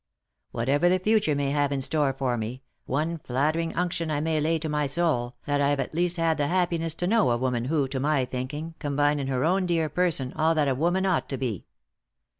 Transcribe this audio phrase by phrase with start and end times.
[0.49, 4.57] Whatever the future may have in store for me, one flattering unction I may lay
[4.57, 7.87] to my soul, that I've at least bad the happiness to know a woman who,
[7.89, 11.37] to my thinking, combined in her own dear person all that a woman ought to
[11.37, 11.67] be.